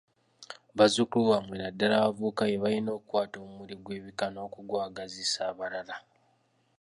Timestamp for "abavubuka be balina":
1.97-2.89